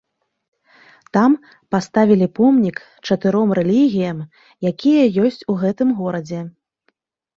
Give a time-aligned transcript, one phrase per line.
[1.17, 1.31] Там
[1.75, 4.19] паставілі помнік чатыром рэлігіям,
[4.73, 6.41] якія ёсць у гэтым горадзе.